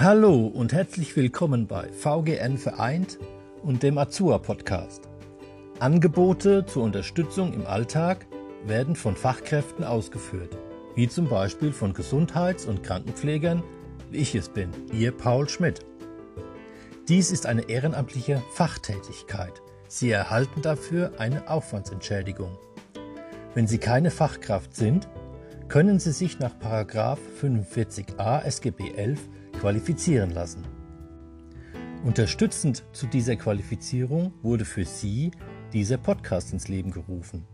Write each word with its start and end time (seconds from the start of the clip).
Hallo 0.00 0.46
und 0.46 0.72
herzlich 0.72 1.16
willkommen 1.16 1.66
bei 1.66 1.88
VGN 1.90 2.56
Vereint 2.56 3.18
und 3.64 3.82
dem 3.82 3.98
Azua 3.98 4.38
Podcast. 4.38 5.08
Angebote 5.80 6.64
zur 6.64 6.84
Unterstützung 6.84 7.52
im 7.52 7.66
Alltag 7.66 8.24
werden 8.64 8.94
von 8.94 9.16
Fachkräften 9.16 9.84
ausgeführt, 9.84 10.56
wie 10.94 11.08
zum 11.08 11.28
Beispiel 11.28 11.72
von 11.72 11.94
Gesundheits- 11.94 12.64
und 12.64 12.84
Krankenpflegern, 12.84 13.64
wie 14.12 14.18
ich 14.18 14.36
es 14.36 14.48
bin, 14.48 14.70
ihr 14.92 15.10
Paul 15.10 15.48
Schmidt. 15.48 15.80
Dies 17.08 17.32
ist 17.32 17.46
eine 17.46 17.68
ehrenamtliche 17.68 18.40
Fachtätigkeit. 18.52 19.62
Sie 19.88 20.12
erhalten 20.12 20.62
dafür 20.62 21.14
eine 21.18 21.50
Aufwandsentschädigung. 21.50 22.56
Wenn 23.54 23.66
Sie 23.66 23.78
keine 23.78 24.12
Fachkraft 24.12 24.76
sind, 24.76 25.08
können 25.66 25.98
Sie 25.98 26.12
sich 26.12 26.38
nach 26.38 26.54
45a 26.62 28.44
SGB 28.44 28.92
11 28.92 29.18
qualifizieren 29.58 30.30
lassen. 30.30 30.64
Unterstützend 32.04 32.84
zu 32.92 33.06
dieser 33.06 33.36
Qualifizierung 33.36 34.32
wurde 34.42 34.64
für 34.64 34.84
Sie 34.84 35.32
dieser 35.72 35.98
Podcast 35.98 36.52
ins 36.52 36.68
Leben 36.68 36.92
gerufen, 36.92 37.44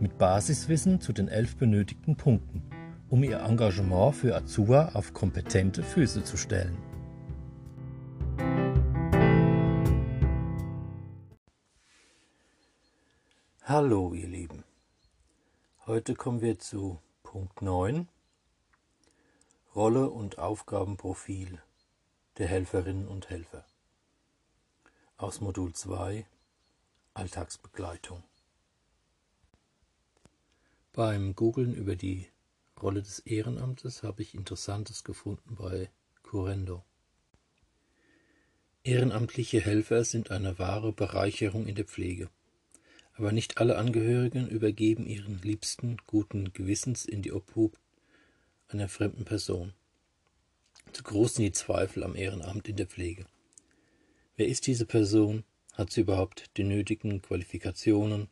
mit 0.00 0.16
Basiswissen 0.16 1.00
zu 1.00 1.12
den 1.12 1.28
elf 1.28 1.56
benötigten 1.56 2.16
Punkten, 2.16 2.62
um 3.08 3.22
Ihr 3.22 3.40
Engagement 3.40 4.14
für 4.14 4.34
Azua 4.34 4.90
auf 4.94 5.12
kompetente 5.12 5.82
Füße 5.82 6.24
zu 6.24 6.36
stellen. 6.36 6.78
Hallo 13.62 14.14
ihr 14.14 14.26
Lieben, 14.26 14.64
heute 15.86 16.14
kommen 16.14 16.40
wir 16.40 16.58
zu 16.58 16.98
Punkt 17.22 17.62
9 17.62 18.08
Rolle 19.76 20.10
und 20.10 20.36
Aufgabenprofil 20.38 21.62
der 22.38 22.48
Helferinnen 22.48 23.06
und 23.06 23.30
Helfer. 23.30 23.64
Aus 25.16 25.40
Modul 25.40 25.72
2 25.72 26.26
Alltagsbegleitung. 27.14 28.24
Beim 30.92 31.36
Googlen 31.36 31.72
über 31.72 31.94
die 31.94 32.26
Rolle 32.82 33.00
des 33.00 33.20
Ehrenamtes 33.20 34.02
habe 34.02 34.22
ich 34.22 34.34
Interessantes 34.34 35.04
gefunden 35.04 35.54
bei 35.54 35.88
Curendo. 36.24 36.82
Ehrenamtliche 38.82 39.60
Helfer 39.60 40.02
sind 40.02 40.32
eine 40.32 40.58
wahre 40.58 40.92
Bereicherung 40.92 41.68
in 41.68 41.76
der 41.76 41.84
Pflege. 41.84 42.28
Aber 43.14 43.30
nicht 43.30 43.58
alle 43.58 43.78
Angehörigen 43.78 44.48
übergeben 44.48 45.06
ihren 45.06 45.40
Liebsten 45.42 45.98
guten 46.08 46.52
Gewissens 46.52 47.04
in 47.04 47.22
die 47.22 47.32
Obhut 47.32 47.78
einer 48.70 48.88
fremden 48.88 49.24
Person. 49.24 49.72
Zu 50.92 51.02
groß 51.02 51.34
sind 51.34 51.44
die 51.44 51.52
Zweifel 51.52 52.02
am 52.02 52.16
Ehrenamt 52.16 52.68
in 52.68 52.76
der 52.76 52.86
Pflege. 52.86 53.26
Wer 54.36 54.48
ist 54.48 54.66
diese 54.66 54.86
Person? 54.86 55.44
Hat 55.74 55.92
sie 55.92 56.02
überhaupt 56.02 56.56
die 56.56 56.64
nötigen 56.64 57.22
Qualifikationen? 57.22 58.28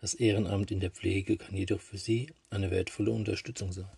Das 0.00 0.14
Ehrenamt 0.14 0.70
in 0.70 0.80
der 0.80 0.90
Pflege 0.90 1.36
kann 1.36 1.56
jedoch 1.56 1.80
für 1.80 1.98
sie 1.98 2.32
eine 2.50 2.70
wertvolle 2.70 3.10
Unterstützung 3.10 3.72
sein. 3.72 3.88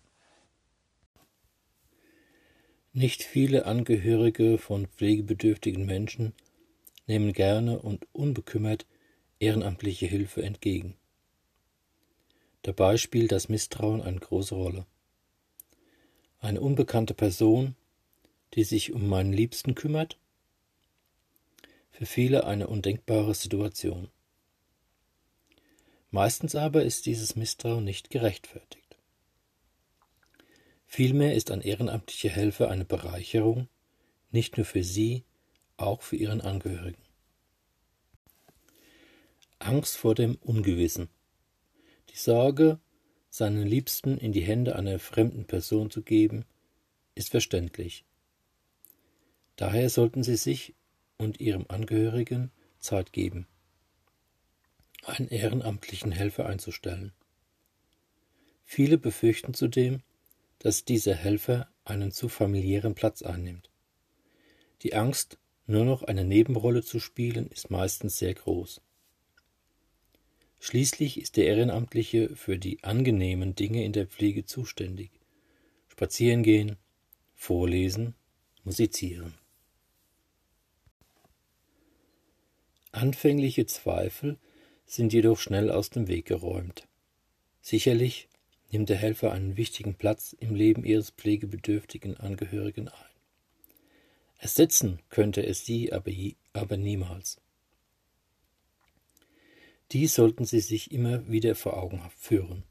Nicht 2.93 3.23
viele 3.23 3.65
Angehörige 3.65 4.57
von 4.57 4.87
pflegebedürftigen 4.87 5.85
Menschen 5.85 6.33
nehmen 7.05 7.33
gerne 7.33 7.79
und 7.79 8.07
unbekümmert 8.13 8.85
ehrenamtliche 9.39 10.07
Hilfe 10.07 10.43
entgegen. 10.43 10.95
Dabei 12.63 12.97
spielt 12.97 13.31
das 13.31 13.49
Misstrauen 13.49 14.01
eine 14.01 14.19
große 14.19 14.55
Rolle. 14.55 14.85
Eine 16.39 16.61
unbekannte 16.61 17.13
Person, 17.13 17.75
die 18.53 18.63
sich 18.63 18.93
um 18.93 19.07
meinen 19.07 19.33
Liebsten 19.33 19.75
kümmert? 19.75 20.17
Für 21.91 22.05
viele 22.05 22.45
eine 22.45 22.67
undenkbare 22.67 23.33
Situation. 23.33 24.09
Meistens 26.11 26.55
aber 26.55 26.83
ist 26.83 27.05
dieses 27.05 27.35
Misstrauen 27.35 27.83
nicht 27.83 28.09
gerechtfertigt. 28.09 28.97
Vielmehr 30.85 31.35
ist 31.35 31.51
ein 31.51 31.61
ehrenamtlicher 31.61 32.29
Helfer 32.29 32.69
eine 32.69 32.85
Bereicherung, 32.85 33.67
nicht 34.31 34.57
nur 34.57 34.65
für 34.65 34.83
sie, 34.83 35.23
auch 35.75 36.01
für 36.01 36.15
ihren 36.15 36.41
Angehörigen. 36.41 37.01
Angst 39.59 39.97
vor 39.97 40.15
dem 40.15 40.35
Ungewissen. 40.35 41.09
Die 42.09 42.17
Sorge, 42.17 42.79
seinen 43.37 43.65
Liebsten 43.65 44.17
in 44.17 44.31
die 44.31 44.41
Hände 44.41 44.75
einer 44.75 44.99
fremden 44.99 45.45
Person 45.45 45.89
zu 45.91 46.01
geben, 46.01 46.45
ist 47.15 47.29
verständlich. 47.29 48.03
Daher 49.55 49.89
sollten 49.89 50.23
Sie 50.23 50.35
sich 50.35 50.75
und 51.17 51.39
Ihrem 51.39 51.65
Angehörigen 51.67 52.51
Zeit 52.79 53.13
geben, 53.13 53.47
einen 55.03 55.29
ehrenamtlichen 55.29 56.11
Helfer 56.11 56.47
einzustellen. 56.47 57.13
Viele 58.65 58.97
befürchten 58.97 59.53
zudem, 59.53 60.01
dass 60.59 60.85
dieser 60.85 61.15
Helfer 61.15 61.69
einen 61.85 62.11
zu 62.11 62.29
familiären 62.29 62.95
Platz 62.95 63.21
einnimmt. 63.21 63.69
Die 64.81 64.93
Angst, 64.93 65.37
nur 65.65 65.85
noch 65.85 66.03
eine 66.03 66.25
Nebenrolle 66.25 66.83
zu 66.83 66.99
spielen, 66.99 67.47
ist 67.47 67.69
meistens 67.69 68.17
sehr 68.17 68.33
groß. 68.33 68.81
Schließlich 70.59 71.19
ist 71.19 71.37
der 71.37 71.45
Ehrenamtliche 71.45 72.35
für 72.35 72.57
die 72.57 72.83
angenehmen 72.83 73.55
Dinge 73.55 73.83
in 73.83 73.93
der 73.93 74.07
Pflege 74.07 74.45
zuständig. 74.45 75.11
Spazieren 75.87 76.43
gehen, 76.43 76.77
vorlesen, 77.35 78.15
musizieren. 78.63 79.35
Anfängliche 82.91 83.65
Zweifel 83.67 84.37
sind 84.85 85.13
jedoch 85.13 85.39
schnell 85.39 85.69
aus 85.69 85.89
dem 85.89 86.07
Weg 86.07 86.25
geräumt. 86.25 86.87
Sicherlich 87.61 88.27
nimmt 88.71 88.89
der 88.89 88.97
Helfer 88.97 89.31
einen 89.31 89.57
wichtigen 89.57 89.95
Platz 89.95 90.35
im 90.39 90.55
Leben 90.55 90.83
ihres 90.83 91.11
pflegebedürftigen 91.11 92.17
Angehörigen 92.17 92.87
ein. 92.87 93.07
Ersetzen 94.39 94.99
könnte 95.09 95.45
es 95.45 95.65
sie 95.65 95.91
aber, 95.91 96.11
aber 96.53 96.77
niemals. 96.77 97.39
Dies 99.91 100.15
sollten 100.15 100.45
Sie 100.45 100.59
sich 100.59 100.91
immer 100.91 101.27
wieder 101.29 101.55
vor 101.55 101.77
Augen 101.77 102.01
führen. 102.17 102.63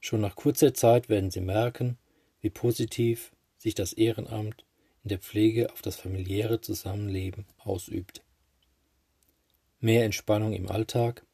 Schon 0.00 0.20
nach 0.20 0.36
kurzer 0.36 0.72
Zeit 0.72 1.08
werden 1.08 1.30
Sie 1.30 1.40
merken, 1.40 1.98
wie 2.40 2.50
positiv 2.50 3.32
sich 3.58 3.74
das 3.74 3.92
Ehrenamt 3.92 4.64
in 5.02 5.10
der 5.10 5.18
Pflege 5.18 5.72
auf 5.72 5.82
das 5.82 5.96
familiäre 5.96 6.60
Zusammenleben 6.60 7.44
ausübt. 7.58 8.22
Mehr 9.80 10.04
Entspannung 10.04 10.54
im 10.54 10.70
Alltag, 10.70 11.26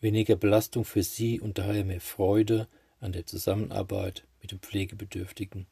weniger 0.00 0.36
Belastung 0.36 0.84
für 0.84 1.02
Sie 1.02 1.40
und 1.40 1.58
daher 1.58 1.84
mehr 1.84 2.00
Freude 2.00 2.68
an 3.00 3.12
der 3.12 3.26
Zusammenarbeit 3.26 4.26
mit 4.40 4.52
dem 4.52 4.60
Pflegebedürftigen. 4.60 5.66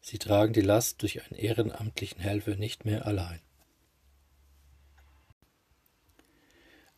Sie 0.00 0.18
tragen 0.18 0.52
die 0.52 0.60
Last 0.60 1.02
durch 1.02 1.22
einen 1.22 1.38
ehrenamtlichen 1.38 2.20
Helfer 2.20 2.56
nicht 2.56 2.84
mehr 2.84 3.06
allein. 3.06 3.40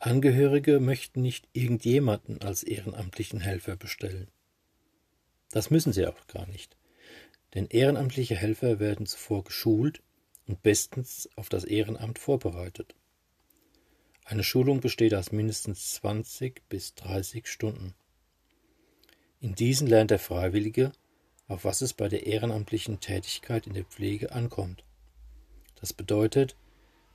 Angehörige 0.06 0.81
möchten 0.81 1.22
nicht 1.22 1.48
irgendjemanden 1.54 2.42
als 2.42 2.62
ehrenamtlichen 2.62 3.41
Helfer 3.41 3.75
bestellen. 3.75 4.28
Das 5.50 5.70
müssen 5.70 5.94
sie 5.94 6.06
auch 6.06 6.26
gar 6.26 6.47
nicht, 6.47 6.76
denn 7.54 7.69
ehrenamtliche 7.69 8.34
Helfer 8.34 8.78
werden 8.81 9.06
zuvor 9.06 9.44
geschult 9.44 10.03
und 10.47 10.62
bestens 10.62 11.31
auf 11.37 11.48
das 11.48 11.64
Ehrenamt 11.64 12.19
vorbereitet. 12.19 12.94
Eine 14.26 14.44
Schulung 14.44 14.82
besteht 14.82 15.14
aus 15.14 15.32
mindestens 15.32 15.94
20 15.94 16.69
bis 16.69 16.94
30 16.97 17.47
Stunden. 17.47 17.94
In 19.40 19.55
diesen 19.55 19.87
lernt 19.87 20.11
der 20.11 20.19
Freiwillige, 20.19 20.93
auf 21.49 21.64
was 21.64 21.81
es 21.81 21.94
bei 21.94 22.11
der 22.11 22.26
ehrenamtlichen 22.26 23.00
Tätigkeit 23.00 23.67
in 23.67 23.73
der 23.73 23.84
Pflege 23.84 24.32
ankommt. 24.32 24.84
Das 25.81 25.94
bedeutet, 25.94 26.56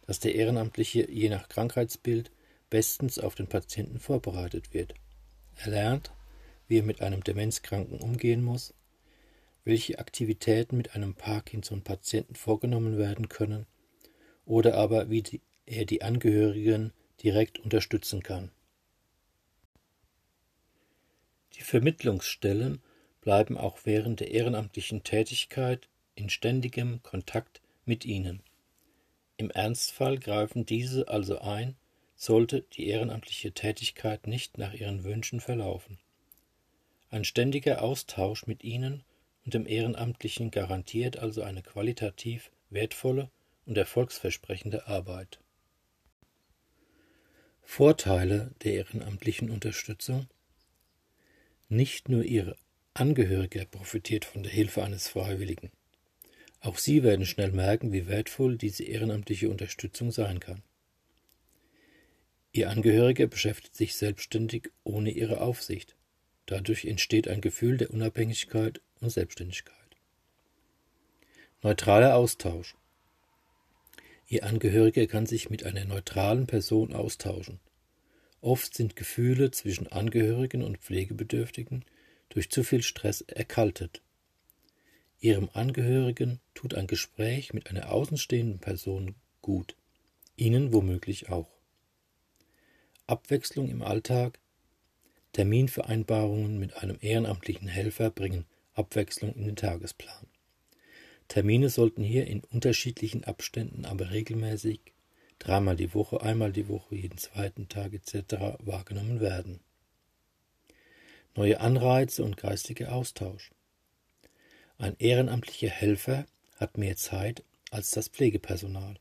dass 0.08 0.20
der 0.20 0.34
Ehrenamtliche 0.34 1.08
je 1.08 1.30
nach 1.30 1.50
Krankheitsbild 1.50 2.32
bestens 2.70 3.20
auf 3.20 3.36
den 3.36 3.48
Patienten 3.48 4.00
vorbereitet 4.00 4.74
wird. 4.74 4.94
Er 5.56 5.72
lernt, 5.72 6.12
wie 6.68 6.78
er 6.78 6.84
mit 6.84 7.02
einem 7.02 7.24
Demenzkranken 7.24 8.00
umgehen 8.00 8.44
muss, 8.44 8.74
welche 9.64 10.00
Aktivitäten 10.00 10.78
mit 10.78 10.96
einem 10.96 11.16
Parkinson-Patienten 11.16 12.36
vorgenommen 12.36 12.98
werden 12.98 13.30
können 13.30 13.66
oder 14.46 14.76
aber 14.76 15.10
wie 15.10 15.22
die, 15.22 15.42
er 15.66 15.86
die 15.86 16.02
Angehörigen 16.02 16.94
direkt 17.22 17.60
unterstützen 17.60 18.24
kann. 18.24 18.52
Die 21.56 21.62
Vermittlungsstellen 21.62 22.82
bleiben 23.22 23.58
auch 23.58 23.80
während 23.84 24.22
der 24.22 24.32
ehrenamtlichen 24.32 25.04
Tätigkeit 25.04 25.90
in 26.16 26.30
ständigem 26.30 27.04
Kontakt 27.04 27.62
mit 27.86 28.06
ihnen. 28.06 28.42
Im 29.38 29.52
Ernstfall 29.52 30.18
greifen 30.18 30.66
diese 30.66 31.10
also 31.10 31.40
ein 31.40 31.76
sollte 32.20 32.66
die 32.74 32.88
ehrenamtliche 32.88 33.54
Tätigkeit 33.54 34.28
nicht 34.28 34.58
nach 34.58 34.74
ihren 34.74 35.06
Wünschen 35.06 35.40
verlaufen. 35.40 35.98
Ein 37.10 37.24
ständiger 37.24 37.82
Austausch 37.82 38.46
mit 38.46 38.62
ihnen 38.62 39.06
und 39.46 39.54
dem 39.54 39.66
Ehrenamtlichen 39.66 40.52
garantiert 40.52 41.18
also 41.18 41.44
eine 41.44 41.64
qualitativ 41.64 42.52
wertvolle 42.70 43.32
und 43.66 43.78
erfolgsversprechende 43.78 44.86
Arbeit. 44.86 45.40
Vorteile 47.64 48.52
der 48.64 48.74
ehrenamtlichen 48.74 49.50
Unterstützung 49.50 50.28
Nicht 51.70 52.10
nur 52.10 52.26
ihre 52.26 52.58
Angehörige 52.94 53.66
profitiert 53.66 54.26
von 54.26 54.44
der 54.44 54.52
Hilfe 54.52 54.84
eines 54.84 55.08
Freiwilligen. 55.08 55.72
Auch 56.60 56.78
sie 56.80 57.02
werden 57.02 57.26
schnell 57.26 57.54
merken, 57.54 57.94
wie 57.94 58.08
wertvoll 58.08 58.58
diese 58.58 58.84
ehrenamtliche 58.84 59.50
Unterstützung 59.50 60.12
sein 60.12 60.42
kann. 60.42 60.64
Ihr 62.52 62.70
Angehöriger 62.70 63.28
beschäftigt 63.28 63.76
sich 63.76 63.96
selbstständig 63.96 64.72
ohne 64.84 65.12
ihre 65.12 65.42
Aufsicht. 65.42 65.96
Dadurch 66.48 66.86
entsteht 66.86 67.28
ein 67.28 67.42
Gefühl 67.42 67.78
der 67.78 67.92
Unabhängigkeit 67.92 68.82
und 69.02 69.12
Selbstständigkeit. 69.12 69.76
Neutraler 71.62 72.16
Austausch. 72.16 72.76
Ihr 74.28 74.46
Angehöriger 74.46 75.06
kann 75.08 75.26
sich 75.26 75.50
mit 75.50 75.64
einer 75.64 75.86
neutralen 75.86 76.48
Person 76.48 76.94
austauschen. 76.94 77.60
Oft 78.42 78.74
sind 78.74 78.96
Gefühle 78.96 79.52
zwischen 79.52 79.88
Angehörigen 79.88 80.64
und 80.64 80.78
Pflegebedürftigen 80.78 81.86
durch 82.30 82.50
zu 82.50 82.64
viel 82.64 82.82
Stress 82.82 83.22
erkaltet. 83.22 84.02
Ihrem 85.20 85.50
Angehörigen 85.54 86.40
tut 86.54 86.76
ein 86.76 86.88
Gespräch 86.88 87.54
mit 87.54 87.70
einer 87.70 87.92
außenstehenden 87.92 88.60
Person 88.60 89.16
gut, 89.42 89.76
Ihnen 90.38 90.72
womöglich 90.72 91.30
auch. 91.30 91.59
Abwechslung 93.10 93.70
im 93.70 93.82
Alltag, 93.82 94.40
Terminvereinbarungen 95.34 96.60
mit 96.60 96.78
einem 96.78 96.98
ehrenamtlichen 97.02 97.68
Helfer 97.68 98.12
bringen 98.12 98.46
Abwechslung 98.74 99.34
in 99.34 99.46
den 99.46 99.56
Tagesplan. 99.56 100.28
Termine 101.28 101.70
sollten 101.70 102.04
hier 102.04 102.28
in 102.28 102.44
unterschiedlichen 102.52 103.24
Abständen, 103.24 103.86
aber 103.86 104.12
regelmäßig, 104.12 104.80
dreimal 105.40 105.76
die 105.76 105.94
Woche, 105.94 106.22
einmal 106.22 106.52
die 106.52 106.68
Woche, 106.68 106.96
jeden 106.96 107.18
zweiten 107.18 107.68
Tag 107.68 107.94
etc. 107.94 108.58
wahrgenommen 108.60 109.20
werden. 109.20 109.60
Neue 111.36 111.62
Anreize 111.62 112.24
und 112.24 112.38
geistiger 112.38 112.94
Austausch. 112.94 113.52
Ein 114.78 114.96
ehrenamtlicher 115.00 115.70
Helfer 115.70 116.26
hat 116.58 116.78
mehr 116.78 116.96
Zeit 116.96 117.44
als 117.72 117.92
das 117.92 118.08
Pflegepersonal. 118.08 118.96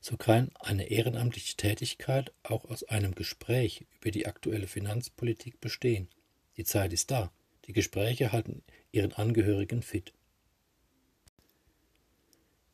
So 0.00 0.16
kann 0.16 0.50
eine 0.58 0.90
ehrenamtliche 0.90 1.56
Tätigkeit 1.56 2.32
auch 2.42 2.64
aus 2.64 2.84
einem 2.84 3.14
Gespräch 3.14 3.86
über 4.00 4.10
die 4.10 4.26
aktuelle 4.26 4.66
Finanzpolitik 4.66 5.60
bestehen. 5.60 6.08
Die 6.56 6.64
Zeit 6.64 6.92
ist 6.92 7.10
da. 7.10 7.30
Die 7.66 7.72
Gespräche 7.72 8.32
halten 8.32 8.62
ihren 8.92 9.12
Angehörigen 9.12 9.82
fit. 9.82 10.14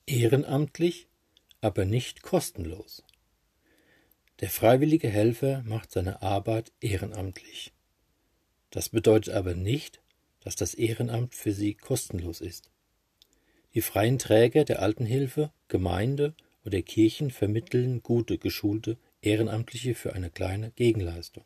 Ehrenamtlich, 0.06 1.08
aber 1.61 1.84
nicht 1.84 2.23
kostenlos. 2.23 3.02
Der 4.40 4.50
freiwillige 4.50 5.08
Helfer 5.08 5.62
macht 5.64 5.90
seine 5.90 6.23
Arbeit 6.23 6.73
ehrenamtlich. 6.81 7.73
Das 8.70 8.90
bedeutet 8.90 9.34
aber 9.34 9.55
nicht, 9.55 10.00
dass 10.40 10.55
das 10.55 10.75
Ehrenamt 10.75 11.34
für 11.34 11.52
sie 11.52 11.75
kostenlos 11.75 12.40
ist. 12.40 12.70
Die 13.75 13.81
freien 13.81 14.19
Träger 14.19 14.64
der 14.64 14.81
Altenhilfe, 14.81 15.50
Gemeinde 15.69 16.34
oder 16.66 16.82
Kirchen 16.82 17.30
vermitteln 17.30 18.02
gute, 18.02 18.38
geschulte 18.38 18.98
Ehrenamtliche 19.22 19.94
für 19.94 20.14
eine 20.14 20.30
kleine 20.30 20.72
Gegenleistung. 20.72 21.44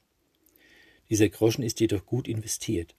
Dieser 1.10 1.28
Groschen 1.28 1.62
ist 1.62 1.78
jedoch 1.80 2.06
gut 2.06 2.26
investiert. 2.26 2.96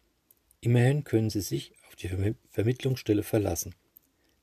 Immerhin 0.59 1.03
können 1.03 1.31
Sie 1.31 1.41
sich 1.41 1.73
auf 1.87 1.95
die 1.95 2.09
Vermittlungsstelle 2.49 3.23
verlassen. 3.23 3.73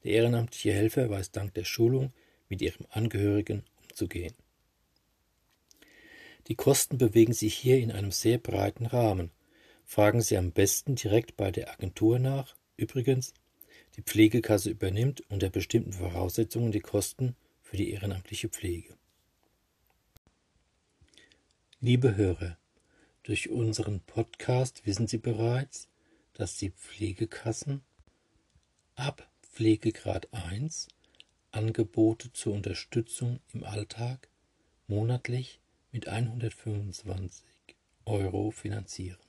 Der 0.02 0.12
ehrenamtliche 0.12 0.72
Helfer 0.72 1.08
weiß 1.08 1.30
dank 1.30 1.54
der 1.54 1.64
Schulung, 1.64 2.12
mit 2.48 2.62
Ihrem 2.62 2.86
Angehörigen 2.90 3.62
umzugehen. 3.82 4.34
Die 6.48 6.56
Kosten 6.56 6.98
bewegen 6.98 7.34
sich 7.34 7.54
hier 7.54 7.78
in 7.78 7.92
einem 7.92 8.10
sehr 8.10 8.38
breiten 8.38 8.86
Rahmen. 8.86 9.30
Fragen 9.84 10.22
Sie 10.22 10.36
am 10.36 10.50
besten 10.50 10.96
direkt 10.96 11.36
bei 11.36 11.50
der 11.50 11.70
Agentur 11.70 12.18
nach. 12.18 12.56
Übrigens, 12.76 13.34
die 13.96 14.02
Pflegekasse 14.02 14.70
übernimmt 14.70 15.22
unter 15.30 15.50
bestimmten 15.50 15.92
Voraussetzungen 15.92 16.72
die 16.72 16.80
Kosten 16.80 17.36
für 17.68 17.76
die 17.76 17.90
ehrenamtliche 17.90 18.48
Pflege. 18.48 18.96
Liebe 21.80 22.16
Hörer, 22.16 22.56
durch 23.24 23.50
unseren 23.50 24.00
Podcast 24.00 24.86
wissen 24.86 25.06
Sie 25.06 25.18
bereits, 25.18 25.86
dass 26.32 26.56
die 26.56 26.70
Pflegekassen 26.70 27.82
ab 28.94 29.30
Pflegegrad 29.42 30.32
1 30.32 30.88
Angebote 31.50 32.32
zur 32.32 32.54
Unterstützung 32.54 33.40
im 33.52 33.64
Alltag 33.64 34.30
monatlich 34.86 35.60
mit 35.92 36.08
125 36.08 37.44
Euro 38.06 38.50
finanzieren. 38.50 39.27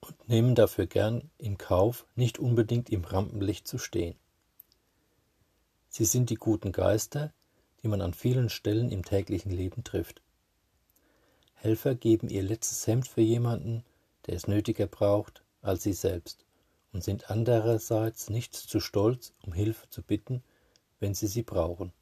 und 0.00 0.28
nehmen 0.28 0.56
dafür 0.56 0.86
gern 0.86 1.30
in 1.38 1.56
Kauf, 1.56 2.04
nicht 2.16 2.40
unbedingt 2.40 2.90
im 2.90 3.04
Rampenlicht 3.04 3.68
zu 3.68 3.78
stehen. 3.78 4.16
Sie 5.88 6.04
sind 6.04 6.30
die 6.30 6.36
guten 6.36 6.72
Geister, 6.72 7.32
die 7.82 7.88
man 7.88 8.00
an 8.00 8.12
vielen 8.12 8.48
Stellen 8.48 8.90
im 8.90 9.04
täglichen 9.04 9.52
Leben 9.52 9.84
trifft. 9.84 10.20
Helfer 11.54 11.94
geben 11.94 12.28
ihr 12.28 12.42
letztes 12.42 12.88
Hemd 12.88 13.06
für 13.06 13.20
jemanden, 13.20 13.84
der 14.26 14.34
es 14.34 14.48
nötiger 14.48 14.88
braucht 14.88 15.44
als 15.62 15.84
sie 15.84 15.92
selbst, 15.92 16.44
und 16.92 17.04
sind 17.04 17.30
andererseits 17.30 18.30
nicht 18.30 18.56
zu 18.56 18.80
stolz, 18.80 19.32
um 19.42 19.52
Hilfe 19.52 19.88
zu 19.90 20.02
bitten, 20.02 20.42
wenn 20.98 21.14
sie 21.14 21.28
sie 21.28 21.42
brauchen 21.42 21.92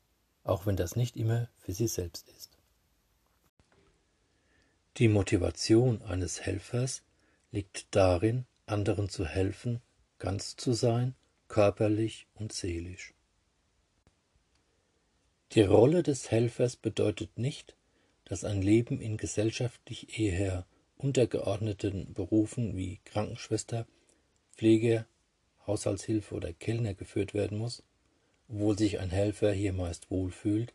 auch 0.49 0.67
wenn 0.67 0.77
das 0.77 0.97
nicht 0.97 1.17
immer 1.17 1.49
für 1.59 1.73
sie 1.73 1.89
selbst 1.89 2.29
ist. 2.31 2.51
Die 4.97 5.09
Motivation 5.09 6.03
eines 6.03 6.41
Helfers 6.41 7.03
liegt 7.53 7.87
darin, 7.95 8.47
anderen 8.67 9.09
zu 9.09 9.25
helfen, 9.27 9.81
ganz 10.19 10.57
zu 10.57 10.73
sein, 10.73 11.15
körperlich 11.47 12.27
und 12.35 12.53
seelisch. 12.53 13.15
Die 15.53 15.63
Rolle 15.63 16.03
des 16.03 16.31
Helfers 16.31 16.77
bedeutet 16.77 17.39
nicht, 17.39 17.77
dass 18.25 18.45
ein 18.45 18.61
Leben 18.61 19.01
in 19.01 19.17
gesellschaftlich 19.17 20.19
eher 20.19 20.67
untergeordneten 20.97 22.13
Berufen 22.13 22.77
wie 22.77 23.01
Krankenschwester, 23.05 23.87
Pfleger, 24.57 25.07
Haushaltshilfe 25.67 26.35
oder 26.35 26.53
Kellner 26.53 26.95
geführt 26.95 27.33
werden 27.33 27.57
muss, 27.57 27.83
obwohl 28.49 28.79
sich 28.79 28.99
ein 28.99 29.11
Helfer 29.11 29.53
hier 29.53 29.73
meist 29.73 30.11
wohlfühlt. 30.11 30.73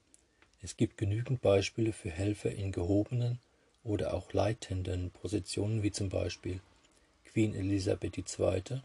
Es 0.61 0.77
gibt 0.77 0.97
genügend 0.97 1.41
Beispiele 1.41 1.91
für 1.91 2.09
Helfer 2.09 2.51
in 2.51 2.71
gehobenen 2.71 3.39
oder 3.83 4.13
auch 4.13 4.31
leitenden 4.33 5.11
Positionen, 5.11 5.83
wie 5.83 5.91
zum 5.91 6.09
Beispiel 6.09 6.61
Queen 7.25 7.53
Elisabeth 7.55 8.17
II., 8.17 8.81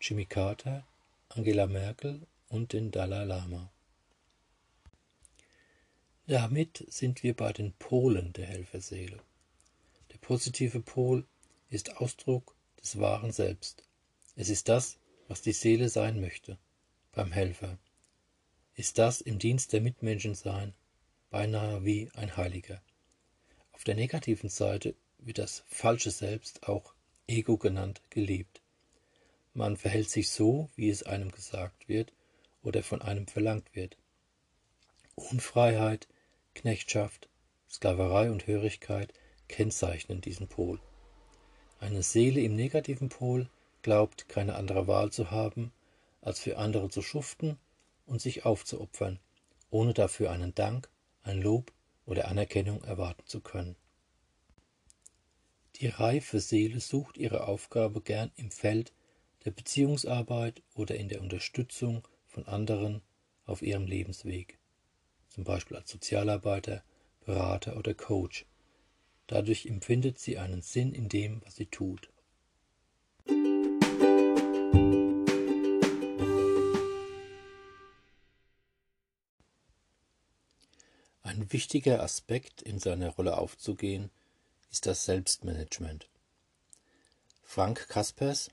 Jimmy 0.00 0.24
Carter, 0.24 0.86
Angela 1.28 1.66
Merkel 1.66 2.20
und 2.48 2.72
den 2.72 2.90
Dalai 2.90 3.24
Lama. 3.24 3.70
Damit 6.26 6.84
sind 6.88 7.22
wir 7.22 7.34
bei 7.34 7.52
den 7.52 7.72
Polen 7.72 8.32
der 8.32 8.46
Helferseele. 8.46 9.18
Der 10.12 10.18
positive 10.18 10.80
Pol 10.80 11.24
ist 11.70 11.96
Ausdruck 11.96 12.54
des 12.80 12.98
wahren 12.98 13.32
Selbst. 13.32 13.82
Es 14.36 14.48
ist 14.48 14.68
das, 14.68 14.96
was 15.28 15.42
die 15.42 15.52
Seele 15.52 15.88
sein 15.88 16.20
möchte 16.20 16.56
beim 17.12 17.32
Helfer 17.32 17.78
ist 18.80 18.96
das 18.96 19.20
im 19.20 19.38
Dienst 19.38 19.74
der 19.74 19.82
Mitmenschen 19.82 20.34
sein, 20.34 20.72
beinahe 21.28 21.84
wie 21.84 22.08
ein 22.14 22.38
Heiliger. 22.38 22.80
Auf 23.72 23.84
der 23.84 23.94
negativen 23.94 24.48
Seite 24.48 24.94
wird 25.18 25.36
das 25.36 25.64
falsche 25.66 26.10
Selbst, 26.10 26.66
auch 26.66 26.94
Ego 27.26 27.58
genannt, 27.58 28.00
gelebt. 28.08 28.62
Man 29.52 29.76
verhält 29.76 30.08
sich 30.08 30.30
so, 30.30 30.70
wie 30.76 30.88
es 30.88 31.02
einem 31.02 31.30
gesagt 31.30 31.90
wird 31.90 32.14
oder 32.62 32.82
von 32.82 33.02
einem 33.02 33.26
verlangt 33.26 33.74
wird. 33.74 33.98
Unfreiheit, 35.14 36.08
Knechtschaft, 36.54 37.28
Sklaverei 37.68 38.30
und 38.30 38.46
Hörigkeit 38.46 39.12
kennzeichnen 39.48 40.22
diesen 40.22 40.48
Pol. 40.48 40.80
Eine 41.80 42.02
Seele 42.02 42.40
im 42.40 42.56
negativen 42.56 43.10
Pol 43.10 43.50
glaubt, 43.82 44.30
keine 44.30 44.54
andere 44.54 44.86
Wahl 44.86 45.12
zu 45.12 45.30
haben, 45.30 45.70
als 46.22 46.40
für 46.40 46.56
andere 46.56 46.88
zu 46.88 47.02
schuften 47.02 47.58
und 48.10 48.20
sich 48.20 48.44
aufzuopfern, 48.44 49.20
ohne 49.70 49.94
dafür 49.94 50.32
einen 50.32 50.54
Dank, 50.54 50.90
ein 51.22 51.40
Lob 51.40 51.72
oder 52.06 52.26
Anerkennung 52.28 52.82
erwarten 52.82 53.24
zu 53.26 53.40
können. 53.40 53.76
Die 55.76 55.86
reife 55.86 56.40
Seele 56.40 56.80
sucht 56.80 57.16
ihre 57.16 57.46
Aufgabe 57.46 58.02
gern 58.02 58.32
im 58.34 58.50
Feld 58.50 58.92
der 59.44 59.52
Beziehungsarbeit 59.52 60.62
oder 60.74 60.96
in 60.96 61.08
der 61.08 61.22
Unterstützung 61.22 62.06
von 62.26 62.46
anderen 62.46 63.00
auf 63.46 63.62
ihrem 63.62 63.86
Lebensweg, 63.86 64.58
zum 65.28 65.44
Beispiel 65.44 65.76
als 65.76 65.90
Sozialarbeiter, 65.90 66.82
Berater 67.24 67.76
oder 67.76 67.94
Coach. 67.94 68.44
Dadurch 69.28 69.66
empfindet 69.66 70.18
sie 70.18 70.36
einen 70.36 70.62
Sinn 70.62 70.92
in 70.92 71.08
dem, 71.08 71.42
was 71.44 71.56
sie 71.56 71.66
tut. 71.66 72.10
Ein 81.40 81.54
wichtiger 81.54 82.02
Aspekt 82.02 82.60
in 82.60 82.78
seiner 82.78 83.08
Rolle 83.08 83.38
aufzugehen 83.38 84.10
ist 84.70 84.84
das 84.84 85.06
Selbstmanagement. 85.06 86.06
Frank 87.42 87.88
Kaspers, 87.88 88.50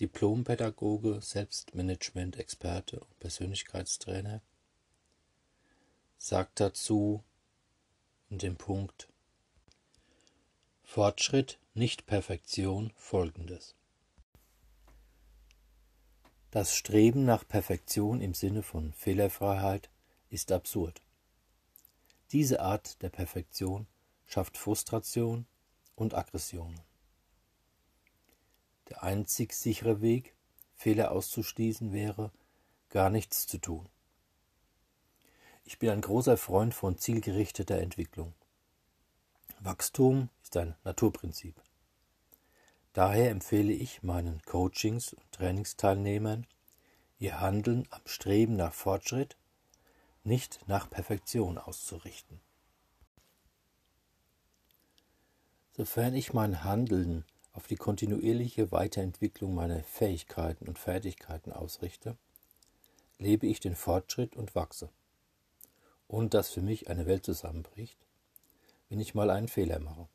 Diplompädagoge, 0.00 1.22
Selbstmanagement-Experte 1.22 3.00
und 3.00 3.18
Persönlichkeitstrainer, 3.20 4.42
sagt 6.18 6.60
dazu 6.60 7.24
in 8.28 8.36
dem 8.36 8.56
Punkt 8.56 9.08
Fortschritt, 10.82 11.58
nicht 11.72 12.04
Perfektion 12.04 12.92
folgendes. 12.96 13.74
Das 16.50 16.74
Streben 16.74 17.24
nach 17.24 17.48
Perfektion 17.48 18.20
im 18.20 18.34
Sinne 18.34 18.62
von 18.62 18.92
Fehlerfreiheit 18.92 19.88
ist 20.28 20.52
absurd. 20.52 21.00
Diese 22.32 22.60
Art 22.60 23.02
der 23.02 23.08
Perfektion 23.08 23.86
schafft 24.26 24.56
Frustration 24.56 25.46
und 25.96 26.14
Aggressionen. 26.14 26.80
Der 28.88 29.02
einzig 29.02 29.52
sichere 29.52 30.00
Weg, 30.00 30.34
Fehler 30.74 31.10
auszuschließen, 31.10 31.92
wäre, 31.92 32.30
gar 32.88 33.10
nichts 33.10 33.46
zu 33.46 33.58
tun. 33.58 33.88
Ich 35.64 35.78
bin 35.78 35.90
ein 35.90 36.00
großer 36.00 36.36
Freund 36.36 36.72
von 36.74 36.98
zielgerichteter 36.98 37.78
Entwicklung. 37.78 38.32
Wachstum 39.60 40.28
ist 40.42 40.56
ein 40.56 40.74
Naturprinzip. 40.84 41.60
Daher 42.92 43.30
empfehle 43.30 43.72
ich 43.72 44.02
meinen 44.02 44.40
Coachings 44.42 45.12
und 45.12 45.32
Trainingsteilnehmern, 45.32 46.46
ihr 47.18 47.40
Handeln 47.40 47.86
am 47.90 48.00
Streben 48.06 48.56
nach 48.56 48.72
Fortschritt 48.72 49.36
nicht 50.22 50.60
nach 50.66 50.90
Perfektion 50.90 51.58
auszurichten. 51.58 52.40
Sofern 55.72 56.14
ich 56.14 56.32
mein 56.32 56.62
Handeln 56.64 57.24
auf 57.52 57.66
die 57.66 57.76
kontinuierliche 57.76 58.70
Weiterentwicklung 58.70 59.54
meiner 59.54 59.82
Fähigkeiten 59.82 60.68
und 60.68 60.78
Fertigkeiten 60.78 61.52
ausrichte, 61.52 62.16
lebe 63.18 63.46
ich 63.46 63.60
den 63.60 63.74
Fortschritt 63.74 64.36
und 64.36 64.54
wachse, 64.54 64.90
ohne 66.08 66.28
dass 66.28 66.50
für 66.50 66.62
mich 66.62 66.88
eine 66.88 67.06
Welt 67.06 67.24
zusammenbricht, 67.24 67.98
wenn 68.88 69.00
ich 69.00 69.14
mal 69.14 69.30
einen 69.30 69.48
Fehler 69.48 69.78
mache. 69.78 70.08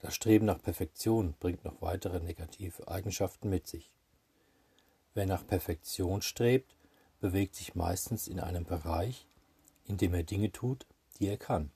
Das 0.00 0.14
Streben 0.14 0.46
nach 0.46 0.62
Perfektion 0.62 1.34
bringt 1.40 1.64
noch 1.64 1.82
weitere 1.82 2.20
negative 2.20 2.86
Eigenschaften 2.86 3.50
mit 3.50 3.66
sich. 3.66 3.90
Wer 5.14 5.26
nach 5.26 5.44
Perfektion 5.46 6.22
strebt, 6.22 6.77
bewegt 7.20 7.54
sich 7.54 7.74
meistens 7.74 8.28
in 8.28 8.40
einem 8.40 8.64
Bereich, 8.64 9.26
in 9.84 9.96
dem 9.96 10.14
er 10.14 10.22
Dinge 10.22 10.52
tut, 10.52 10.86
die 11.18 11.26
er 11.26 11.36
kann. 11.36 11.70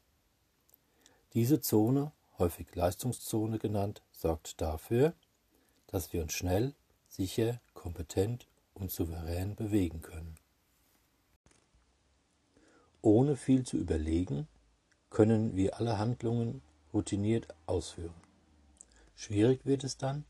Diese 1.34 1.60
Zone, 1.60 2.12
häufig 2.38 2.74
Leistungszone 2.74 3.58
genannt, 3.58 4.02
sorgt 4.12 4.60
dafür, 4.60 5.14
dass 5.86 6.12
wir 6.12 6.22
uns 6.22 6.32
schnell, 6.32 6.74
sicher, 7.08 7.60
kompetent 7.74 8.46
und 8.74 8.90
souverän 8.90 9.54
bewegen 9.54 10.00
können. 10.00 10.36
Ohne 13.00 13.36
viel 13.36 13.64
zu 13.64 13.76
überlegen, 13.76 14.46
können 15.10 15.56
wir 15.56 15.78
alle 15.78 15.98
Handlungen 15.98 16.62
routiniert 16.94 17.48
ausführen. 17.66 18.14
Schwierig 19.16 19.66
wird 19.66 19.84
es 19.84 19.96
dann, 19.96 20.24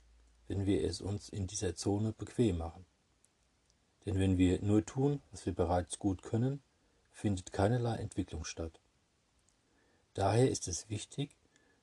wenn 0.49 0.67
wir 0.67 0.85
es 0.85 1.01
uns 1.01 1.29
in 1.29 1.47
dieser 1.47 1.77
Zone 1.77 2.13
bequem 2.13 2.59
machen. 2.59 2.85
Denn 4.07 4.19
wenn 4.19 4.39
wir 4.39 4.61
nur 4.63 4.85
tun, 4.85 5.23
was 5.31 5.47
wir 5.47 5.55
bereits 5.55 5.99
gut 5.99 6.23
können, 6.23 6.61
findet 7.13 7.53
keinerlei 7.53 7.97
Entwicklung 7.97 8.45
statt. 8.45 8.81
Daher 10.15 10.51
ist 10.51 10.69
es 10.69 10.91
wichtig, 10.91 11.37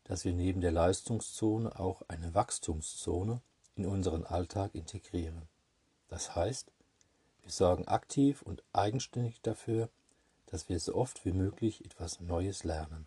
dass 0.04 0.26
wir 0.26 0.34
neben 0.34 0.62
der 0.62 0.72
Leistungszone 0.72 1.80
auch 1.80 2.02
eine 2.08 2.34
Wachstumszone 2.34 3.42
in 3.76 3.86
unseren 3.86 4.26
Alltag 4.26 4.76
integrieren. 4.76 5.44
Das 6.10 6.36
heißt, 6.36 6.72
wir 7.44 7.52
sorgen 7.52 7.88
aktiv 7.88 8.42
und 8.42 8.64
eigenständig 8.74 9.42
dafür, 9.42 9.90
dass 10.48 10.68
wir 10.68 10.80
so 10.80 10.96
oft 10.96 11.26
wie 11.26 11.32
möglich 11.32 11.86
etwas 11.86 12.20
Neues 12.20 12.64
lernen. 12.64 13.06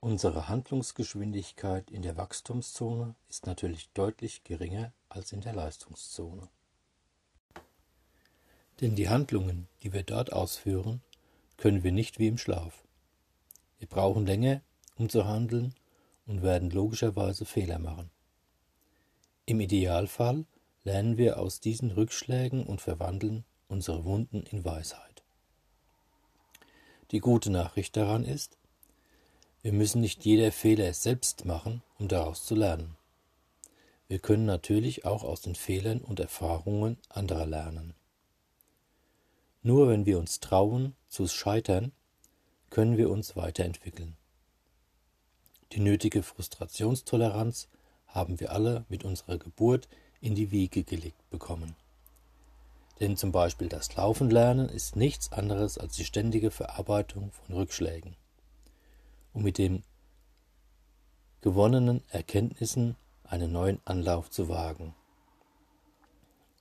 Unsere 0.00 0.48
Handlungsgeschwindigkeit 0.48 1.90
in 1.90 2.02
der 2.02 2.16
Wachstumszone 2.16 3.16
ist 3.28 3.46
natürlich 3.46 3.90
deutlich 3.94 4.44
geringer 4.44 4.92
als 5.18 5.32
in 5.32 5.42
der 5.42 5.52
Leistungszone. 5.52 6.48
Denn 8.80 8.94
die 8.94 9.08
Handlungen, 9.08 9.68
die 9.82 9.92
wir 9.92 10.04
dort 10.04 10.32
ausführen, 10.32 11.02
können 11.56 11.82
wir 11.82 11.92
nicht 11.92 12.18
wie 12.18 12.28
im 12.28 12.38
Schlaf. 12.38 12.84
Wir 13.78 13.88
brauchen 13.88 14.24
länger, 14.24 14.62
um 14.96 15.08
zu 15.08 15.26
handeln 15.26 15.74
und 16.26 16.42
werden 16.42 16.70
logischerweise 16.70 17.44
Fehler 17.44 17.78
machen. 17.78 18.10
Im 19.46 19.60
Idealfall 19.60 20.44
lernen 20.84 21.16
wir 21.16 21.38
aus 21.38 21.60
diesen 21.60 21.90
Rückschlägen 21.90 22.64
und 22.64 22.80
verwandeln 22.80 23.44
unsere 23.68 24.04
Wunden 24.04 24.44
in 24.44 24.64
Weisheit. 24.64 25.22
Die 27.10 27.20
gute 27.20 27.50
Nachricht 27.50 27.96
daran 27.96 28.24
ist, 28.24 28.58
wir 29.62 29.72
müssen 29.72 30.00
nicht 30.00 30.24
jeder 30.24 30.52
Fehler 30.52 30.92
selbst 30.92 31.44
machen, 31.44 31.82
um 31.98 32.08
daraus 32.08 32.44
zu 32.44 32.54
lernen. 32.54 32.97
Wir 34.08 34.18
können 34.18 34.46
natürlich 34.46 35.04
auch 35.04 35.22
aus 35.22 35.42
den 35.42 35.54
Fehlern 35.54 36.00
und 36.00 36.18
Erfahrungen 36.18 36.96
anderer 37.08 37.46
lernen. 37.46 37.94
Nur 39.62 39.88
wenn 39.88 40.06
wir 40.06 40.18
uns 40.18 40.40
trauen, 40.40 40.96
zu 41.08 41.28
scheitern, 41.28 41.92
können 42.70 42.96
wir 42.96 43.10
uns 43.10 43.36
weiterentwickeln. 43.36 44.16
Die 45.72 45.80
nötige 45.80 46.22
Frustrationstoleranz 46.22 47.68
haben 48.06 48.40
wir 48.40 48.52
alle 48.52 48.84
mit 48.88 49.04
unserer 49.04 49.36
Geburt 49.36 49.88
in 50.20 50.34
die 50.34 50.50
Wiege 50.50 50.84
gelegt 50.84 51.28
bekommen. 51.30 51.76
Denn 53.00 53.16
zum 53.16 53.30
Beispiel 53.30 53.68
das 53.68 53.94
Laufen 53.94 54.30
lernen 54.30 54.68
ist 54.68 54.96
nichts 54.96 55.30
anderes 55.32 55.78
als 55.78 55.96
die 55.96 56.04
ständige 56.04 56.50
Verarbeitung 56.50 57.30
von 57.32 57.54
Rückschlägen 57.54 58.16
um 59.32 59.44
mit 59.44 59.58
den 59.58 59.84
gewonnenen 61.40 62.02
Erkenntnissen 62.08 62.96
einen 63.28 63.52
neuen 63.52 63.80
Anlauf 63.84 64.30
zu 64.30 64.48
wagen. 64.48 64.94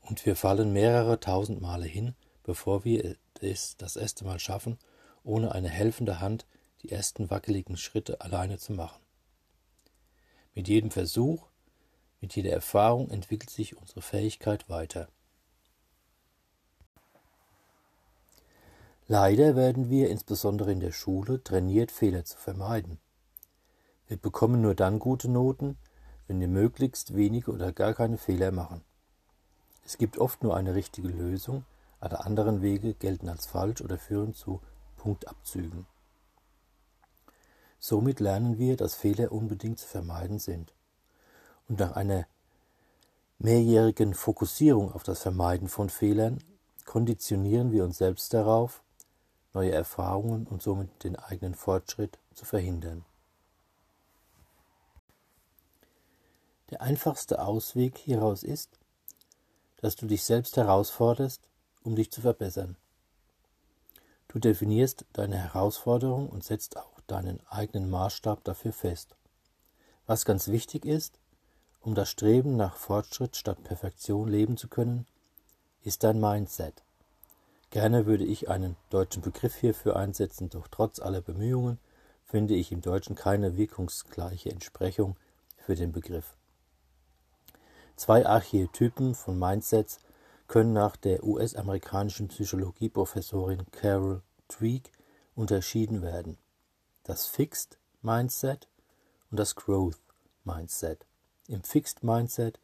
Und 0.02 0.26
wir 0.26 0.36
fallen 0.36 0.72
mehrere 0.72 1.20
tausend 1.20 1.62
Male 1.62 1.86
hin, 1.86 2.16
bevor 2.44 2.86
wir 2.86 3.16
es 3.42 3.76
das 3.78 3.96
erste 3.96 4.26
Mal 4.26 4.40
schaffen, 4.40 4.78
ohne 5.24 5.52
eine 5.54 5.70
helfende 5.70 6.20
Hand 6.20 6.46
die 6.82 6.92
ersten 6.92 7.30
wackeligen 7.30 7.78
Schritte 7.78 8.22
alleine 8.22 8.58
zu 8.58 8.74
machen. 8.74 9.02
Mit 10.56 10.68
jedem 10.68 10.92
Versuch, 10.92 11.48
mit 12.22 12.36
jeder 12.36 12.52
Erfahrung 12.52 13.10
entwickelt 13.10 13.50
sich 13.50 13.78
unsere 13.78 14.02
Fähigkeit 14.02 14.70
weiter. 14.70 15.08
Leider 19.08 19.56
werden 19.56 19.90
wir 19.90 20.10
insbesondere 20.10 20.72
in 20.72 20.80
der 20.80 20.92
Schule 20.92 21.44
trainiert, 21.44 21.92
Fehler 21.92 22.26
zu 22.26 22.38
vermeiden. 22.38 23.00
Wir 24.08 24.18
bekommen 24.18 24.62
nur 24.62 24.76
dann 24.76 25.00
gute 25.00 25.30
Noten, 25.30 25.78
wenn 26.28 26.40
wir 26.40 26.48
möglichst 26.48 27.16
wenige 27.16 27.52
oder 27.52 27.72
gar 27.72 27.94
keine 27.94 28.18
Fehler 28.18 28.52
machen. 28.52 28.82
Es 29.86 29.98
gibt 29.98 30.18
oft 30.18 30.44
nur 30.44 30.56
eine 30.56 30.76
richtige 30.76 31.08
Lösung, 31.08 31.64
alle 32.00 32.26
anderen 32.26 32.62
Wege 32.62 32.94
gelten 32.94 33.30
als 33.30 33.46
falsch 33.46 33.82
oder 33.82 33.98
führen 33.98 34.34
zu 34.34 34.62
Punktabzügen. 34.98 35.86
Somit 37.80 38.20
lernen 38.20 38.58
wir, 38.58 38.76
dass 38.76 38.96
Fehler 38.96 39.32
unbedingt 39.32 39.80
zu 39.80 39.88
vermeiden 39.88 40.40
sind. 40.40 40.74
und 41.70 41.80
nach 41.80 41.98
einer 41.98 42.26
mehrjährigen 43.40 44.14
Fokussierung 44.14 44.94
auf 44.94 45.04
das 45.04 45.22
Vermeiden 45.22 45.68
von 45.68 45.90
Fehlern 45.90 46.44
konditionieren 46.86 47.72
wir 47.72 47.84
uns 47.84 47.98
selbst 47.98 48.34
darauf, 48.34 48.82
neue 49.54 49.72
Erfahrungen 49.72 50.48
und 50.48 50.62
somit 50.62 51.04
den 51.04 51.18
eigenen 51.18 51.56
Fortschritt 51.56 52.18
zu 52.34 52.46
verhindern. 52.46 53.06
Der 56.70 56.82
einfachste 56.82 57.42
Ausweg 57.42 57.98
hieraus 57.98 58.44
ist, 58.44 58.78
dass 59.78 59.96
du 59.96 60.06
dich 60.06 60.24
selbst 60.24 60.58
herausforderst, 60.58 61.42
um 61.84 61.96
dich 61.96 62.12
zu 62.12 62.22
verbessern. 62.22 62.76
Du 64.28 64.40
definierst 64.40 65.06
deine 65.14 65.38
Herausforderung 65.38 66.30
und 66.30 66.44
setzt 66.44 66.78
auch 66.78 67.00
deinen 67.08 67.40
eigenen 67.48 67.90
Maßstab 67.90 68.44
dafür 68.44 68.74
fest. 68.74 69.16
Was 70.06 70.26
ganz 70.26 70.50
wichtig 70.50 70.86
ist, 70.86 71.20
um 71.82 71.96
das 71.96 72.10
Streben 72.10 72.58
nach 72.58 72.76
Fortschritt 72.76 73.38
statt 73.38 73.64
Perfektion 73.64 74.28
leben 74.28 74.58
zu 74.58 74.68
können, 74.68 75.06
ist 75.84 76.04
dein 76.04 76.20
Mindset. 76.20 76.84
Gerne 77.70 78.06
würde 78.06 78.26
ich 78.26 78.50
einen 78.50 78.76
deutschen 78.90 79.22
Begriff 79.22 79.56
hierfür 79.56 79.96
einsetzen, 79.96 80.50
doch 80.50 80.68
trotz 80.68 81.00
aller 81.00 81.22
Bemühungen 81.22 81.80
finde 82.26 82.56
ich 82.56 82.74
im 82.74 82.82
Deutschen 82.82 83.16
keine 83.16 83.56
wirkungsgleiche 83.56 84.50
Entsprechung 84.50 85.16
für 85.58 85.76
den 85.76 85.94
Begriff. 85.94 86.36
Zwei 87.98 88.28
Archetypen 88.28 89.16
von 89.16 89.40
Mindsets 89.40 90.00
können 90.48 90.72
nach 90.72 90.96
der 90.98 91.24
US-amerikanischen 91.24 92.28
Psychologieprofessorin 92.28 93.66
Carol 93.72 94.22
Dweck 94.48 94.92
unterschieden 95.36 96.04
werden. 96.04 96.38
Das 97.04 97.26
Fixed 97.26 97.80
Mindset 98.04 98.68
und 99.32 99.40
das 99.40 99.56
Growth 99.56 100.00
Mindset. 100.44 101.08
Im 101.48 101.64
Fixed 101.64 102.04
Mindset 102.04 102.60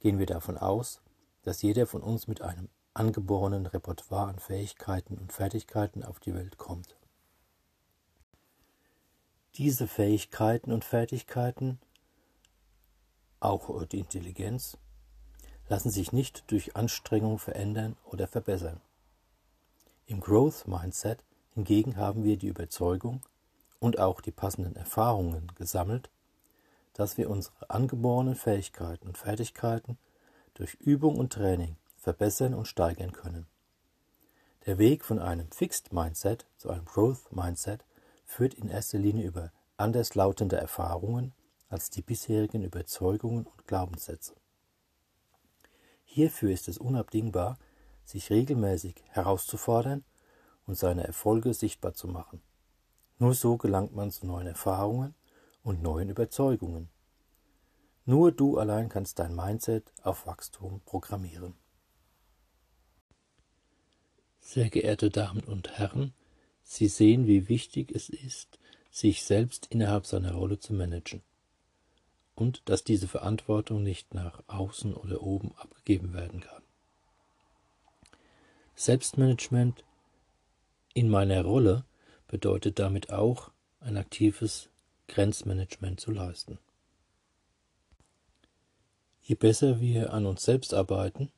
gehen 0.00 0.18
wir 0.18 0.26
davon 0.26 0.56
aus, 0.56 1.02
dass 1.42 1.60
jeder 1.60 1.86
von 1.86 2.02
uns 2.02 2.26
mit 2.26 2.40
einem 2.40 2.70
angeborenen 2.94 3.66
Repertoire 3.66 4.28
an 4.28 4.38
Fähigkeiten 4.38 5.18
und 5.18 5.34
Fertigkeiten 5.34 6.02
auf 6.02 6.18
die 6.18 6.34
Welt 6.34 6.56
kommt. 6.56 6.96
Diese 9.56 9.86
Fähigkeiten 9.86 10.72
und 10.72 10.84
Fertigkeiten, 10.84 11.78
auch 13.40 13.84
die 13.86 14.00
Intelligenz, 14.00 14.76
lassen 15.68 15.90
sich 15.90 16.12
nicht 16.12 16.50
durch 16.50 16.76
Anstrengung 16.76 17.38
verändern 17.38 17.96
oder 18.04 18.26
verbessern. 18.26 18.80
Im 20.06 20.20
Growth 20.20 20.66
Mindset 20.66 21.24
hingegen 21.50 21.96
haben 21.96 22.24
wir 22.24 22.36
die 22.36 22.48
Überzeugung 22.48 23.20
und 23.78 23.98
auch 23.98 24.20
die 24.20 24.30
passenden 24.30 24.76
Erfahrungen 24.76 25.52
gesammelt, 25.54 26.10
dass 26.94 27.16
wir 27.16 27.30
unsere 27.30 27.70
angeborenen 27.70 28.34
Fähigkeiten 28.34 29.06
und 29.06 29.18
Fertigkeiten 29.18 29.98
durch 30.54 30.74
Übung 30.74 31.16
und 31.16 31.32
Training 31.32 31.76
verbessern 31.96 32.54
und 32.54 32.66
steigern 32.66 33.12
können. 33.12 33.46
Der 34.66 34.78
Weg 34.78 35.04
von 35.04 35.18
einem 35.18 35.50
Fixed 35.50 35.92
Mindset 35.92 36.46
zu 36.56 36.70
einem 36.70 36.84
Growth 36.84 37.30
Mindset 37.30 37.84
führt 38.24 38.54
in 38.54 38.68
erster 38.68 38.98
Linie 38.98 39.26
über 39.26 39.52
anderslautende 39.76 40.56
Erfahrungen 40.56 41.32
als 41.68 41.90
die 41.90 42.02
bisherigen 42.02 42.62
Überzeugungen 42.62 43.46
und 43.46 43.66
Glaubenssätze. 43.66 44.34
Hierfür 46.04 46.50
ist 46.50 46.68
es 46.68 46.78
unabdingbar, 46.78 47.58
sich 48.04 48.30
regelmäßig 48.30 49.02
herauszufordern 49.08 50.04
und 50.66 50.76
seine 50.76 51.06
Erfolge 51.06 51.52
sichtbar 51.52 51.92
zu 51.92 52.08
machen. 52.08 52.40
Nur 53.18 53.34
so 53.34 53.56
gelangt 53.56 53.94
man 53.94 54.10
zu 54.10 54.26
neuen 54.26 54.46
Erfahrungen 54.46 55.14
und 55.62 55.82
neuen 55.82 56.08
Überzeugungen. 56.08 56.88
Nur 58.06 58.32
du 58.32 58.56
allein 58.56 58.88
kannst 58.88 59.18
dein 59.18 59.36
Mindset 59.36 59.92
auf 60.02 60.26
Wachstum 60.26 60.80
programmieren. 60.86 61.54
Sehr 64.40 64.70
geehrte 64.70 65.10
Damen 65.10 65.44
und 65.44 65.78
Herren, 65.78 66.14
Sie 66.62 66.88
sehen, 66.88 67.26
wie 67.26 67.48
wichtig 67.48 67.92
es 67.94 68.08
ist, 68.08 68.58
sich 68.90 69.24
selbst 69.24 69.66
innerhalb 69.66 70.06
seiner 70.06 70.32
Rolle 70.32 70.58
zu 70.58 70.72
managen 70.72 71.22
und 72.38 72.62
dass 72.66 72.84
diese 72.84 73.08
Verantwortung 73.08 73.82
nicht 73.82 74.14
nach 74.14 74.44
außen 74.46 74.94
oder 74.94 75.22
oben 75.22 75.52
abgegeben 75.56 76.14
werden 76.14 76.40
kann. 76.40 76.62
Selbstmanagement 78.76 79.84
in 80.94 81.10
meiner 81.10 81.42
Rolle 81.42 81.84
bedeutet 82.28 82.78
damit 82.78 83.10
auch 83.10 83.50
ein 83.80 83.96
aktives 83.96 84.70
Grenzmanagement 85.08 85.98
zu 85.98 86.12
leisten. 86.12 86.60
Je 89.22 89.34
besser 89.34 89.80
wir 89.80 90.12
an 90.12 90.24
uns 90.24 90.44
selbst 90.44 90.72
arbeiten, 90.74 91.32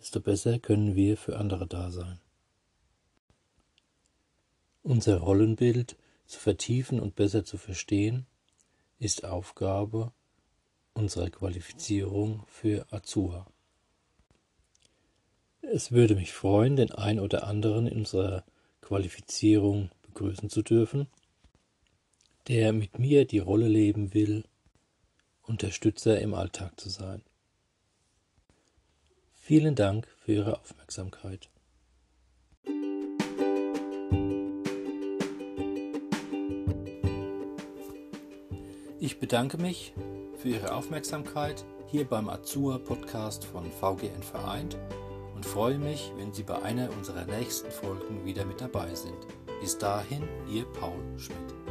desto 0.00 0.20
besser 0.20 0.58
können 0.58 0.96
wir 0.96 1.16
für 1.16 1.38
andere 1.38 1.68
da 1.68 1.92
sein. 1.92 2.18
Unser 4.82 5.18
Rollenbild 5.18 5.96
zu 6.26 6.40
vertiefen 6.40 6.98
und 6.98 7.14
besser 7.14 7.44
zu 7.44 7.56
verstehen, 7.56 8.26
ist 8.98 9.24
Aufgabe 9.24 10.12
unserer 10.94 11.30
Qualifizierung 11.30 12.44
für 12.46 12.86
Azua. 12.90 13.46
Es 15.60 15.92
würde 15.92 16.14
mich 16.14 16.32
freuen, 16.32 16.76
den 16.76 16.92
ein 16.92 17.20
oder 17.20 17.46
anderen 17.46 17.86
in 17.86 17.98
unserer 17.98 18.44
Qualifizierung 18.80 19.90
begrüßen 20.02 20.50
zu 20.50 20.62
dürfen 20.62 21.08
der 22.48 22.72
mit 22.72 22.98
mir 22.98 23.26
die 23.26 23.38
Rolle 23.38 23.68
leben 23.68 24.12
will, 24.12 24.44
Unterstützer 25.42 26.20
im 26.20 26.34
Alltag 26.34 26.78
zu 26.78 26.88
sein. 26.88 27.22
Vielen 29.34 29.74
Dank 29.74 30.06
für 30.18 30.32
Ihre 30.32 30.58
Aufmerksamkeit. 30.58 31.48
Ich 39.00 39.18
bedanke 39.18 39.58
mich 39.58 39.92
für 40.44 40.50
Ihre 40.50 40.74
Aufmerksamkeit 40.74 41.64
hier 41.86 42.04
beim 42.04 42.28
Azur 42.28 42.78
Podcast 42.78 43.46
von 43.46 43.64
VGN 43.64 44.22
Vereint 44.22 44.76
und 45.34 45.46
freue 45.46 45.78
mich, 45.78 46.12
wenn 46.18 46.34
Sie 46.34 46.42
bei 46.42 46.60
einer 46.60 46.90
unserer 46.90 47.24
nächsten 47.24 47.70
Folgen 47.70 48.26
wieder 48.26 48.44
mit 48.44 48.60
dabei 48.60 48.94
sind. 48.94 49.16
Bis 49.62 49.78
dahin, 49.78 50.28
Ihr 50.52 50.66
Paul 50.66 51.02
Schmidt. 51.16 51.63